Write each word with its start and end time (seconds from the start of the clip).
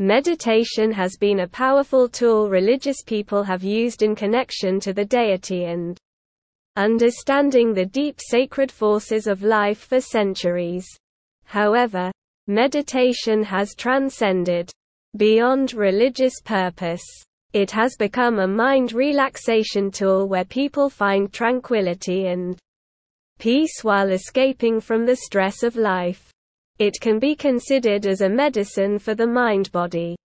Meditation 0.00 0.90
has 0.90 1.16
been 1.16 1.40
a 1.40 1.46
powerful 1.46 2.08
tool 2.08 2.50
religious 2.50 3.00
people 3.06 3.44
have 3.44 3.62
used 3.62 4.02
in 4.02 4.16
connection 4.16 4.80
to 4.80 4.92
the 4.92 5.04
deity 5.04 5.66
and 5.66 5.96
understanding 6.74 7.72
the 7.72 7.86
deep 7.86 8.18
sacred 8.20 8.72
forces 8.72 9.28
of 9.28 9.44
life 9.44 9.78
for 9.78 10.00
centuries. 10.00 10.84
However, 11.44 12.10
meditation 12.48 13.44
has 13.44 13.76
transcended 13.76 14.68
beyond 15.16 15.74
religious 15.74 16.40
purpose. 16.44 17.04
It 17.52 17.70
has 17.70 17.94
become 17.96 18.40
a 18.40 18.48
mind 18.48 18.94
relaxation 18.94 19.92
tool 19.92 20.26
where 20.26 20.44
people 20.44 20.90
find 20.90 21.32
tranquility 21.32 22.26
and 22.26 22.58
peace 23.38 23.84
while 23.84 24.10
escaping 24.10 24.80
from 24.80 25.06
the 25.06 25.14
stress 25.14 25.62
of 25.62 25.76
life. 25.76 26.33
It 26.78 26.94
can 27.00 27.18
be 27.20 27.36
considered 27.36 28.04
as 28.04 28.20
a 28.20 28.28
medicine 28.28 28.98
for 28.98 29.14
the 29.14 29.26
mind-body. 29.26 30.16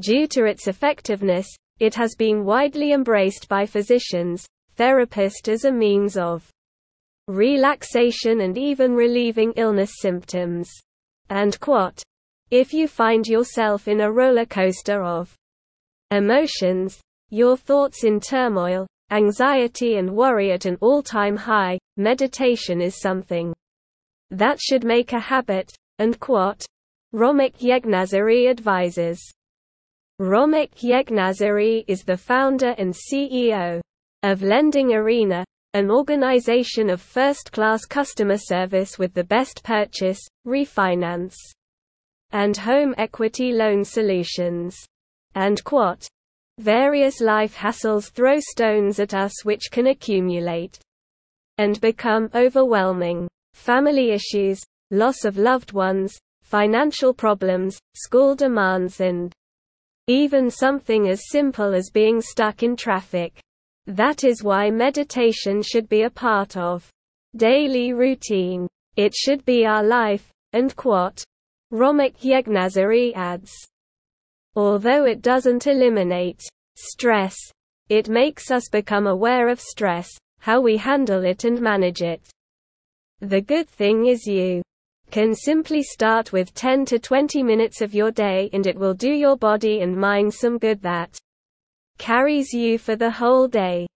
Due 0.00 0.26
to 0.28 0.44
its 0.44 0.68
effectiveness, 0.68 1.46
it 1.80 1.94
has 1.94 2.14
been 2.14 2.44
widely 2.44 2.92
embraced 2.92 3.48
by 3.48 3.64
physicians, 3.64 4.46
therapists 4.76 5.48
as 5.48 5.64
a 5.64 5.72
means 5.72 6.16
of 6.16 6.48
relaxation 7.26 8.42
and 8.42 8.58
even 8.58 8.92
relieving 8.92 9.52
illness 9.56 9.92
symptoms. 10.00 10.70
And 11.30 11.58
quote, 11.58 12.02
if 12.50 12.74
you 12.74 12.86
find 12.86 13.26
yourself 13.26 13.88
in 13.88 14.02
a 14.02 14.12
roller 14.12 14.44
coaster 14.44 15.02
of 15.02 15.34
emotions, 16.10 17.00
your 17.30 17.56
thoughts 17.56 18.04
in 18.04 18.20
turmoil, 18.20 18.86
anxiety 19.10 19.96
and 19.96 20.14
worry 20.14 20.52
at 20.52 20.66
an 20.66 20.76
all-time 20.82 21.36
high, 21.36 21.78
meditation 21.96 22.82
is 22.82 23.00
something 23.00 23.54
that 24.30 24.60
should 24.60 24.84
make 24.84 25.12
a 25.12 25.18
habit, 25.18 25.72
and 25.98 26.18
quote, 26.20 26.64
Romik 27.14 27.60
Yeghnazary 27.60 28.48
advises. 28.48 29.20
Romik 30.20 30.82
Yeghnazary 30.82 31.84
is 31.86 32.02
the 32.02 32.16
founder 32.16 32.74
and 32.78 32.92
CEO 32.92 33.80
of 34.22 34.42
Lending 34.42 34.94
Arena, 34.94 35.44
an 35.74 35.90
organization 35.90 36.88
of 36.88 37.02
first-class 37.02 37.84
customer 37.84 38.38
service 38.38 38.98
with 38.98 39.12
the 39.14 39.24
best 39.24 39.62
purchase, 39.64 40.20
refinance, 40.46 41.34
and 42.30 42.56
home 42.56 42.94
equity 42.96 43.52
loan 43.52 43.84
solutions. 43.84 44.76
And 45.34 45.62
quote, 45.64 46.06
Various 46.58 47.20
life 47.20 47.56
hassles 47.56 48.10
throw 48.10 48.38
stones 48.38 49.00
at 49.00 49.14
us 49.14 49.44
which 49.44 49.70
can 49.72 49.88
accumulate 49.88 50.78
and 51.58 51.80
become 51.80 52.30
overwhelming. 52.34 53.28
Family 53.54 54.10
issues, 54.10 54.60
loss 54.94 55.24
of 55.24 55.36
loved 55.36 55.72
ones, 55.72 56.16
financial 56.42 57.12
problems, 57.12 57.78
school 57.94 58.34
demands 58.34 59.00
and 59.00 59.32
even 60.06 60.50
something 60.50 61.08
as 61.08 61.30
simple 61.30 61.74
as 61.74 61.90
being 61.92 62.20
stuck 62.20 62.62
in 62.62 62.76
traffic. 62.76 63.40
That 63.86 64.24
is 64.24 64.42
why 64.42 64.70
meditation 64.70 65.62
should 65.62 65.88
be 65.88 66.02
a 66.02 66.10
part 66.10 66.56
of 66.56 66.88
daily 67.36 67.92
routine. 67.92 68.66
It 68.96 69.14
should 69.14 69.44
be 69.44 69.66
our 69.66 69.82
life, 69.82 70.30
and 70.52 70.74
quote. 70.76 71.22
Romik 71.72 72.22
Yeghnazary 72.22 73.12
adds. 73.14 73.52
Although 74.54 75.04
it 75.04 75.22
doesn't 75.22 75.66
eliminate 75.66 76.40
stress, 76.76 77.36
it 77.88 78.08
makes 78.08 78.50
us 78.50 78.68
become 78.70 79.06
aware 79.06 79.48
of 79.48 79.60
stress, 79.60 80.08
how 80.38 80.60
we 80.60 80.76
handle 80.76 81.24
it 81.24 81.44
and 81.44 81.60
manage 81.60 82.02
it. 82.02 82.22
The 83.20 83.40
good 83.40 83.68
thing 83.68 84.06
is 84.06 84.26
you 84.26 84.62
can 85.10 85.34
simply 85.34 85.82
start 85.82 86.32
with 86.32 86.54
10 86.54 86.84
to 86.86 86.98
20 86.98 87.42
minutes 87.42 87.80
of 87.80 87.94
your 87.94 88.10
day 88.10 88.50
and 88.52 88.66
it 88.66 88.76
will 88.76 88.94
do 88.94 89.10
your 89.10 89.36
body 89.36 89.80
and 89.80 89.96
mind 89.96 90.32
some 90.32 90.58
good 90.58 90.80
that 90.82 91.16
carries 91.98 92.52
you 92.52 92.78
for 92.78 92.96
the 92.96 93.10
whole 93.10 93.46
day. 93.46 93.86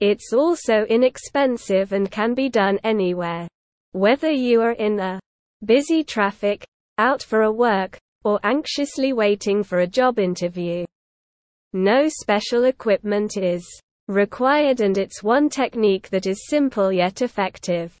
It's 0.00 0.32
also 0.32 0.84
inexpensive 0.84 1.92
and 1.92 2.10
can 2.10 2.34
be 2.34 2.48
done 2.48 2.78
anywhere. 2.84 3.48
Whether 3.92 4.30
you 4.30 4.60
are 4.62 4.72
in 4.72 5.00
a 5.00 5.18
busy 5.64 6.04
traffic, 6.04 6.64
out 6.98 7.22
for 7.22 7.42
a 7.42 7.52
work, 7.52 7.98
or 8.24 8.38
anxiously 8.44 9.12
waiting 9.12 9.62
for 9.62 9.80
a 9.80 9.86
job 9.86 10.18
interview. 10.18 10.84
No 11.72 12.08
special 12.08 12.64
equipment 12.64 13.36
is 13.36 13.66
required 14.06 14.80
and 14.80 14.96
it's 14.96 15.22
one 15.22 15.48
technique 15.48 16.08
that 16.10 16.26
is 16.26 16.48
simple 16.48 16.92
yet 16.92 17.22
effective. 17.22 17.96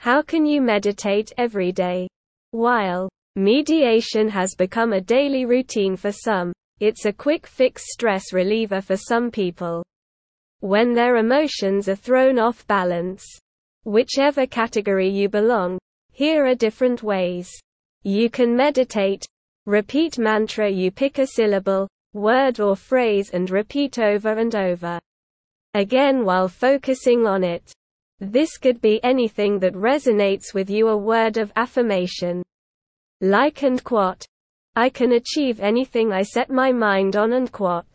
How 0.00 0.22
can 0.22 0.46
you 0.46 0.62
meditate 0.62 1.30
every 1.36 1.72
day? 1.72 2.08
While 2.52 3.10
mediation 3.36 4.30
has 4.30 4.54
become 4.54 4.94
a 4.94 5.00
daily 5.02 5.44
routine 5.44 5.94
for 5.94 6.10
some, 6.10 6.54
it's 6.80 7.04
a 7.04 7.12
quick 7.12 7.46
fix 7.46 7.82
stress 7.92 8.32
reliever 8.32 8.80
for 8.80 8.96
some 8.96 9.30
people. 9.30 9.84
When 10.60 10.94
their 10.94 11.16
emotions 11.16 11.86
are 11.86 11.96
thrown 11.96 12.38
off 12.38 12.66
balance, 12.66 13.26
whichever 13.84 14.46
category 14.46 15.10
you 15.10 15.28
belong, 15.28 15.78
here 16.12 16.46
are 16.46 16.54
different 16.54 17.02
ways. 17.02 17.50
You 18.02 18.30
can 18.30 18.56
meditate, 18.56 19.26
repeat 19.66 20.18
mantra 20.18 20.70
you 20.70 20.90
pick 20.90 21.18
a 21.18 21.26
syllable, 21.26 21.86
word 22.14 22.58
or 22.58 22.74
phrase 22.74 23.32
and 23.34 23.50
repeat 23.50 23.98
over 23.98 24.32
and 24.32 24.54
over 24.54 24.98
again 25.74 26.24
while 26.24 26.48
focusing 26.48 27.26
on 27.26 27.44
it. 27.44 27.70
This 28.20 28.58
could 28.58 28.82
be 28.82 29.02
anything 29.02 29.58
that 29.60 29.72
resonates 29.72 30.52
with 30.52 30.68
you 30.68 30.88
a 30.88 30.96
word 30.96 31.38
of 31.38 31.52
affirmation. 31.56 32.42
Like 33.22 33.62
and 33.62 33.82
quote. 33.82 34.24
I 34.76 34.90
can 34.90 35.12
achieve 35.12 35.58
anything 35.58 36.12
I 36.12 36.22
set 36.22 36.50
my 36.50 36.70
mind 36.70 37.16
on 37.16 37.32
and 37.32 37.50
quote. 37.50 37.86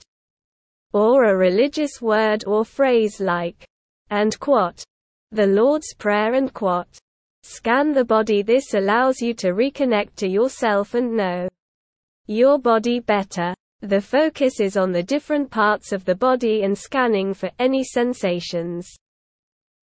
Or 0.94 1.25
a 1.25 1.38
religious 1.38 2.02
word 2.02 2.44
or 2.46 2.66
phrase 2.66 3.19
like 3.19 3.68
and 4.09 4.38
quote. 4.40 4.84
The 5.31 5.46
Lord's 5.46 5.94
Prayer 5.94 6.34
and 6.34 6.53
quote. 6.53 6.97
Scan 7.44 7.94
the 7.94 8.03
body 8.03 8.42
This 8.42 8.74
allows 8.74 9.22
you 9.22 9.36
to 9.36 9.53
reconnect 9.53 10.16
to 10.16 10.28
yourself 10.28 10.96
and 10.96 11.16
know 11.16 11.47
your 12.25 12.57
body 12.57 13.00
better. 13.00 13.53
The 13.81 14.02
focus 14.02 14.59
is 14.59 14.75
on 14.75 14.92
the 14.92 15.03
different 15.03 15.52
parts 15.52 15.92
of 15.92 16.03
the 16.06 16.16
body 16.16 16.63
and 16.63 16.75
scanning 16.75 17.36
for 17.36 17.52
any 17.59 17.84
sensations, 17.84 18.88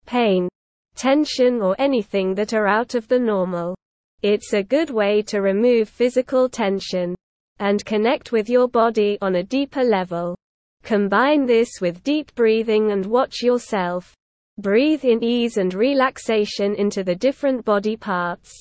pain, 0.07 0.49
tension 0.95 1.61
or 1.61 1.75
anything 1.77 2.33
that 2.33 2.55
are 2.55 2.65
out 2.65 2.95
of 2.95 3.07
the 3.07 3.19
normal. 3.19 3.75
It's 4.23 4.53
a 4.53 4.63
good 4.63 4.89
way 4.89 5.21
to 5.27 5.41
remove 5.41 5.87
physical 5.87 6.49
tension 6.49 7.13
and 7.59 7.85
connect 7.85 8.31
with 8.31 8.49
your 8.49 8.67
body 8.67 9.19
on 9.21 9.35
a 9.35 9.43
deeper 9.43 9.83
level. 9.83 10.35
Combine 10.81 11.45
this 11.45 11.69
with 11.79 12.03
deep 12.03 12.33
breathing 12.33 12.91
and 12.91 13.05
watch 13.05 13.43
yourself 13.43 14.17
Breathe 14.59 15.05
in 15.05 15.23
ease 15.23 15.57
and 15.57 15.71
relaxation 15.71 16.73
into 16.73 17.03
the 17.03 17.13
different 17.13 17.63
body 17.63 17.95
parts. 17.95 18.51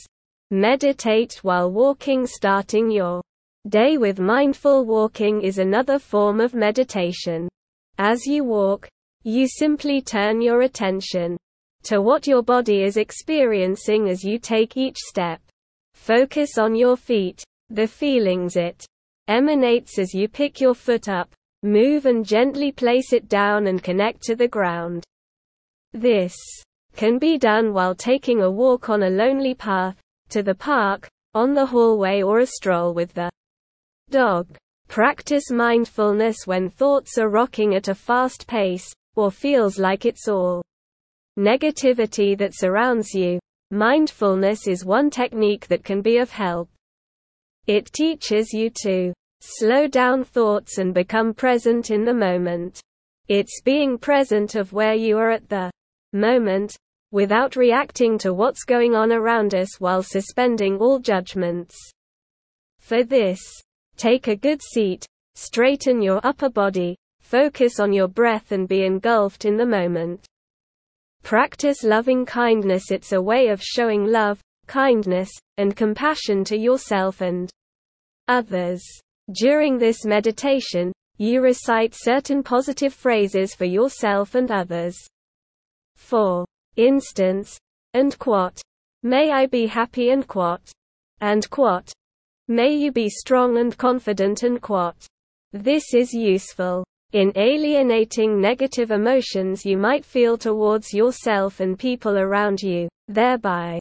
Meditate 0.51 1.39
while 1.41 1.73
walking 1.73 2.27
starting 2.27 2.91
your 2.91 3.23
day 3.67 3.97
with 3.97 4.21
mindful 4.21 4.85
walking 4.85 5.41
is 5.41 5.57
another 5.57 5.99
form 5.99 6.39
of 6.39 6.53
meditation. 6.53 7.49
As 7.97 8.27
you 8.27 8.45
walk, 8.45 8.87
you 9.27 9.49
simply 9.49 10.01
turn 10.01 10.41
your 10.41 10.63
attention 10.63 11.37
to 11.83 12.01
what 12.01 12.29
your 12.29 12.43
body 12.43 12.85
is 12.85 12.97
experiencing 12.97 14.09
as 14.09 14.23
you 14.23 14.39
take 14.39 14.77
each 14.77 14.97
step. 14.97 15.41
Focus 15.95 16.59
on 16.59 16.77
your 16.77 16.97
feet, 16.97 17.43
the 17.69 17.89
feelings 17.89 18.55
it 18.55 18.87
emanates 19.27 19.99
as 19.99 20.15
you 20.15 20.29
pick 20.29 20.61
your 20.61 20.75
foot 20.75 21.09
up, 21.09 21.29
move 21.65 22.07
and 22.07 22.25
gently 22.25 22.71
place 22.71 23.13
it 23.13 23.29
down 23.29 23.67
and 23.67 23.83
connect 23.83 24.23
to 24.23 24.37
the 24.37 24.47
ground. 24.47 25.03
This 25.93 26.37
can 26.95 27.19
be 27.19 27.37
done 27.37 27.73
while 27.73 27.97
taking 27.97 28.43
a 28.43 28.51
walk 28.51 28.89
on 28.89 29.03
a 29.03 29.11
lonely 29.11 29.55
path, 29.55 29.97
to 30.29 30.45
the 30.45 30.55
park, 30.55 31.09
on 31.35 31.53
the 31.53 31.67
hallway 31.67 32.23
or 32.23 32.39
a 32.39 32.47
stroll 32.47 32.95
with 32.95 33.13
the 33.15 33.29
dog. 34.09 34.47
Practice 34.87 35.51
mindfulness 35.51 36.47
when 36.47 36.71
thoughts 36.71 37.19
are 37.19 37.29
rocking 37.29 37.75
at 37.75 37.89
a 37.89 37.95
fast 37.95 38.47
pace, 38.47 38.95
or 39.17 39.31
feels 39.31 39.79
like 39.79 40.05
it's 40.05 40.29
all 40.29 40.63
negativity 41.39 42.37
that 42.39 42.55
surrounds 42.55 43.13
you. 43.13 43.39
Mindfulness 43.71 44.69
is 44.69 44.85
one 44.85 45.11
technique 45.11 45.67
that 45.67 45.83
can 45.83 46.01
be 46.01 46.19
of 46.19 46.31
help. 46.31 46.69
It 47.67 47.93
teaches 47.93 48.53
you 48.53 48.71
to 48.83 49.13
slow 49.41 49.89
down 49.89 50.23
thoughts 50.23 50.79
and 50.79 50.95
become 50.95 51.35
present 51.35 51.91
in 51.91 52.05
the 52.05 52.15
moment. 52.15 52.81
It's 53.29 53.61
being 53.65 53.99
present 53.99 54.55
of 54.55 54.73
where 54.73 54.95
you 54.95 55.19
are 55.19 55.31
at 55.31 55.49
the 55.49 55.71
moment, 56.13 56.77
without 57.11 57.57
reacting 57.57 58.19
to 58.19 58.33
what's 58.33 58.65
going 58.65 58.95
on 58.95 59.13
around 59.13 59.55
us 59.55 59.81
while 59.81 60.03
suspending 60.03 60.79
all 60.79 60.99
judgments. 60.99 61.77
For 62.79 63.03
this, 63.03 63.41
take 63.97 64.29
a 64.29 64.37
good 64.37 64.63
seat, 64.63 65.05
straighten 65.35 66.03
your 66.03 66.21
upper 66.23 66.49
body, 66.49 66.97
focus 67.27 67.81
on 67.81 67.93
your 67.93 68.07
breath 68.07 68.53
and 68.53 68.69
be 68.69 68.85
engulfed 68.85 69.45
in 69.45 69.57
the 69.57 69.67
moment. 69.67 70.25
Practice 71.25 71.83
loving 71.83 72.25
kindness. 72.25 72.93
It's 72.93 73.11
a 73.11 73.21
way 73.21 73.49
of 73.49 73.61
showing 73.61 74.05
love, 74.05 74.41
kindness, 74.69 75.29
and 75.57 75.75
compassion 75.75 76.45
to 76.45 76.57
yourself 76.57 77.21
and 77.23 77.51
others. 78.29 78.81
During 79.33 79.77
this 79.77 80.05
meditation, 80.05 80.93
you 81.19 81.43
recite 81.43 81.95
certain 81.97 82.45
positive 82.45 82.95
phrases 82.95 83.57
for 83.57 83.65
yourself 83.65 84.37
and 84.37 84.53
others. 84.53 84.97
For 85.97 86.45
instance, 86.77 87.59
and 87.93 88.17
may 89.03 89.33
I 89.33 89.47
be 89.47 89.67
happy 89.67 90.11
and 90.11 90.29
and 91.21 91.45
may 92.47 92.73
you 92.73 92.93
be 92.93 93.09
strong 93.09 93.59
and 93.59 93.77
confident 93.77 94.45
and. 94.63 95.09
This 95.53 95.93
is 95.93 96.13
useful 96.13 96.85
in 97.17 97.33
alienating 97.35 98.39
negative 98.39 98.91
emotions 98.91 99.65
you 99.65 99.79
might 99.79 100.05
feel 100.05 100.37
towards 100.37 100.93
yourself 100.93 101.61
and 101.61 101.79
people 101.79 102.19
around 102.19 102.61
you, 102.61 102.91
thereby 103.09 103.81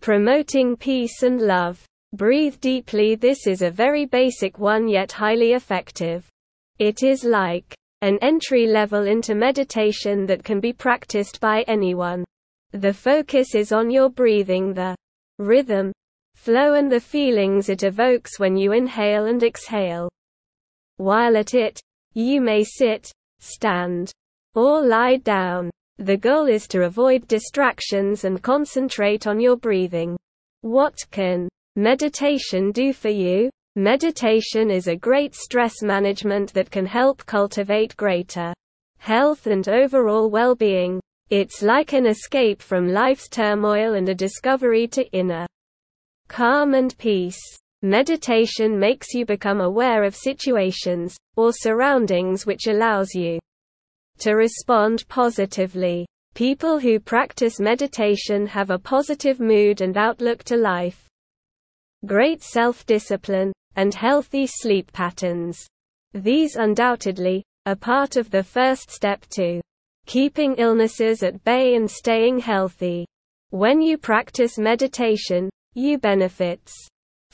promoting 0.00 0.76
peace 0.76 1.22
and 1.22 1.40
love. 1.40 1.84
Breathe 2.14 2.58
deeply 2.58 3.14
This 3.14 3.46
is 3.46 3.62
a 3.62 3.70
very 3.70 4.06
basic 4.06 4.58
one 4.58 4.88
yet 4.88 5.12
highly 5.12 5.52
effective. 5.52 6.26
It 6.80 7.04
is 7.04 7.22
like 7.22 7.76
an 8.02 8.18
entry 8.22 8.66
level 8.66 9.06
into 9.06 9.36
meditation 9.36 10.26
that 10.26 10.42
can 10.42 10.58
be 10.58 10.72
practiced 10.72 11.40
by 11.40 11.62
anyone. 11.68 12.24
The 12.72 12.92
focus 12.92 13.54
is 13.54 13.70
on 13.70 13.88
your 13.88 14.10
breathing 14.10 14.74
the 14.74 14.96
rhythm, 15.38 15.92
flow 16.34 16.74
and 16.74 16.90
the 16.90 16.98
feelings 16.98 17.68
it 17.68 17.84
evokes 17.84 18.40
when 18.40 18.56
you 18.56 18.72
inhale 18.72 19.26
and 19.26 19.44
exhale. 19.44 20.08
While 20.96 21.36
at 21.36 21.54
it, 21.54 21.80
you 22.18 22.40
may 22.40 22.64
sit, 22.64 23.12
stand, 23.38 24.10
or 24.56 24.84
lie 24.84 25.18
down. 25.18 25.70
The 25.98 26.16
goal 26.16 26.46
is 26.46 26.66
to 26.68 26.82
avoid 26.82 27.28
distractions 27.28 28.24
and 28.24 28.42
concentrate 28.42 29.28
on 29.28 29.38
your 29.38 29.56
breathing. 29.56 30.16
What 30.62 30.96
can 31.12 31.48
meditation 31.76 32.72
do 32.72 32.92
for 32.92 33.08
you? 33.08 33.50
Meditation 33.76 34.68
is 34.68 34.88
a 34.88 34.96
great 34.96 35.36
stress 35.36 35.80
management 35.80 36.52
that 36.54 36.72
can 36.72 36.86
help 36.86 37.24
cultivate 37.24 37.96
greater 37.96 38.52
health 38.98 39.46
and 39.46 39.68
overall 39.68 40.28
well-being. 40.28 40.98
It's 41.30 41.62
like 41.62 41.92
an 41.92 42.06
escape 42.06 42.60
from 42.60 42.88
life's 42.88 43.28
turmoil 43.28 43.94
and 43.94 44.08
a 44.08 44.14
discovery 44.14 44.88
to 44.88 45.08
inner 45.12 45.46
calm 46.26 46.74
and 46.74 46.98
peace. 46.98 47.38
Meditation 47.82 48.76
makes 48.76 49.14
you 49.14 49.24
become 49.24 49.60
aware 49.60 50.02
of 50.02 50.16
situations, 50.16 51.16
or 51.36 51.52
surroundings 51.52 52.44
which 52.44 52.66
allows 52.66 53.14
you 53.14 53.38
to 54.18 54.32
respond 54.32 55.06
positively. 55.08 56.04
People 56.34 56.80
who 56.80 56.98
practice 56.98 57.60
meditation 57.60 58.48
have 58.48 58.70
a 58.70 58.78
positive 58.80 59.38
mood 59.38 59.80
and 59.80 59.96
outlook 59.96 60.42
to 60.44 60.56
life, 60.56 61.06
great 62.04 62.42
self-discipline, 62.42 63.52
and 63.76 63.94
healthy 63.94 64.44
sleep 64.44 64.92
patterns. 64.92 65.64
These 66.14 66.56
undoubtedly 66.56 67.44
are 67.66 67.76
part 67.76 68.16
of 68.16 68.28
the 68.30 68.42
first 68.42 68.90
step 68.90 69.24
to 69.36 69.60
keeping 70.06 70.56
illnesses 70.56 71.22
at 71.22 71.44
bay 71.44 71.76
and 71.76 71.88
staying 71.88 72.40
healthy. 72.40 73.06
When 73.50 73.80
you 73.80 73.98
practice 73.98 74.58
meditation, 74.58 75.48
you 75.74 75.98
benefits 75.98 76.74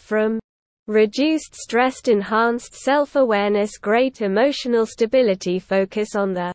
from 0.04 0.38
reduced 0.86 1.54
stress 1.54 2.02
enhanced 2.08 2.74
self-awareness 2.74 3.78
great 3.78 4.20
emotional 4.20 4.84
stability 4.84 5.58
focus 5.58 6.14
on 6.14 6.34
the 6.34 6.52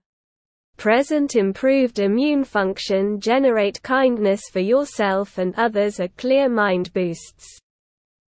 present 0.77 1.35
improved 1.35 1.97
immune 1.97 2.43
function 2.43 3.19
generate 3.19 3.81
kindness 3.81 4.41
for 4.51 4.59
yourself 4.59 5.39
and 5.39 5.55
others 5.57 5.99
a 5.99 6.07
clear 6.09 6.47
mind 6.47 6.93
boosts 6.93 7.57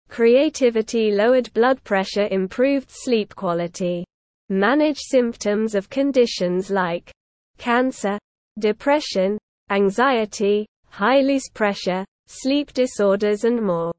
creativity 0.08 1.10
lowered 1.10 1.52
blood 1.52 1.82
pressure 1.82 2.28
improved 2.30 2.88
sleep 2.88 3.34
quality 3.34 4.04
manage 4.50 4.98
symptoms 4.98 5.74
of 5.74 5.90
conditions 5.90 6.70
like 6.70 7.10
cancer 7.58 8.16
depression 8.60 9.36
anxiety 9.70 10.64
high 10.90 11.20
loose 11.20 11.48
pressure 11.52 12.04
sleep 12.28 12.72
disorders 12.72 13.42
and 13.42 13.60
more 13.60 13.92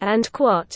and 0.00 0.30
quat. 0.32 0.74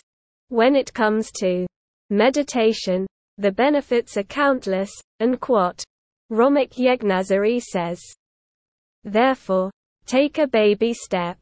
When 0.49 0.75
it 0.77 0.93
comes 0.93 1.31
to 1.41 1.67
meditation, 2.11 3.07
the 3.37 3.53
benefits 3.53 4.17
are 4.17 4.25
countless, 4.25 4.91
and 5.21 5.41
quat. 5.41 5.85
Romik 6.31 6.77
Yeghnazary 6.77 7.61
says. 7.61 8.01
Therefore, 9.05 9.71
take 10.07 10.39
a 10.39 10.47
baby 10.47 10.93
step. 10.93 11.39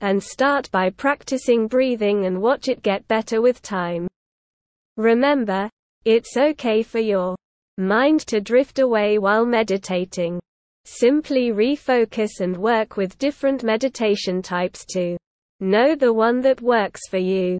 And 0.00 0.22
start 0.22 0.70
by 0.70 0.90
practicing 0.90 1.66
breathing 1.66 2.26
and 2.26 2.40
watch 2.40 2.68
it 2.68 2.82
get 2.82 3.06
better 3.08 3.40
with 3.40 3.62
time. 3.62 4.08
Remember, 4.96 5.70
it's 6.04 6.36
okay 6.36 6.82
for 6.82 6.98
your 6.98 7.36
mind 7.78 8.20
to 8.26 8.40
drift 8.40 8.78
away 8.78 9.18
while 9.18 9.46
meditating. 9.46 10.40
Simply 10.84 11.50
refocus 11.50 12.40
and 12.40 12.56
work 12.56 12.96
with 12.96 13.18
different 13.18 13.64
meditation 13.64 14.42
types 14.42 14.84
to 14.90 15.16
know 15.60 15.94
the 15.94 16.12
one 16.12 16.40
that 16.42 16.60
works 16.60 17.08
for 17.08 17.18
you. 17.18 17.58